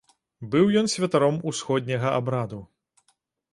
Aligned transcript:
Быў 0.55 0.71
ён 0.81 0.89
святаром 0.93 1.37
усходняга 1.53 2.17
абраду. 2.23 2.61